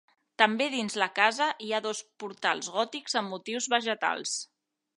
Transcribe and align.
També 0.41 0.65
dins 0.75 0.95
la 1.01 1.07
casa 1.19 1.49
hi 1.67 1.69
ha 1.73 1.81
dos 1.87 2.01
portals 2.23 2.71
gòtics 2.77 3.19
amb 3.21 3.33
motius 3.35 3.69
vegetals. 3.75 4.35